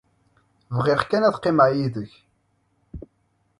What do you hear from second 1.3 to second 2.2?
qqimeɣ yid-k.